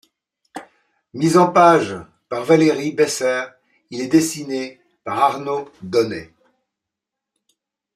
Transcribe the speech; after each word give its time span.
Mis 1.13 1.37
en 1.37 1.45
page 1.51 1.95
par 2.27 2.43
Valérie 2.43 2.91
Besser, 2.91 3.43
il 3.91 4.01
est 4.01 4.07
dessiné 4.07 4.81
par 5.03 5.19
Arnaud 5.19 5.71
d'Aunay. 5.83 6.33